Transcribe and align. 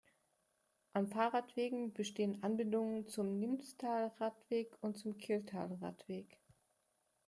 An 0.93 1.05
Fahrradwegen 1.05 1.93
bestehen 1.93 2.41
Anbindungen 2.41 3.07
zum 3.07 3.37
Nimstal-Radweg 3.37 4.75
und 4.81 4.97
zum 4.97 5.19
Kylltal-Radweg. 5.19 6.39